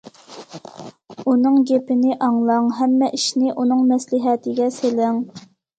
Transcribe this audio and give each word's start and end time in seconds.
ئۇنىڭ 1.25 1.59
گېپىنى 1.73 2.15
ئاڭلاڭ، 2.29 2.73
ھەممە 2.81 3.13
ئىشنى 3.19 3.55
ئۇنىڭ 3.55 3.87
مەسلىھەتىگە 3.95 4.77
سېلىڭ. 4.83 5.27